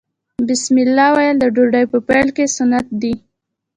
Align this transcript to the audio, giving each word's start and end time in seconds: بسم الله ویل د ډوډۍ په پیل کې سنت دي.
بسم 0.47 0.75
الله 0.85 1.07
ویل 1.17 1.37
د 1.39 1.45
ډوډۍ 1.55 1.85
په 1.91 1.97
پیل 2.07 2.27
کې 2.35 2.45
سنت 2.57 2.85
دي. 3.01 3.13